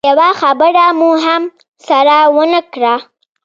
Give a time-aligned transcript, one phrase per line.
[0.09, 1.43] يوه خبره مو هم
[1.87, 2.95] سره ونه کړه.